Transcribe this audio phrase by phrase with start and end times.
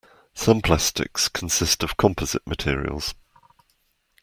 [0.33, 3.13] Some plastics consist of composite materials.